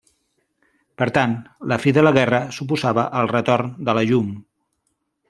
Per 1.01 1.07
tant, 1.17 1.35
la 1.71 1.77
fi 1.83 1.93
de 1.97 2.05
la 2.07 2.13
guerra 2.17 2.39
suposava 2.57 3.07
el 3.21 3.31
retorn 3.33 3.71
de 3.91 3.97
la 3.99 4.05
llum. 4.13 4.33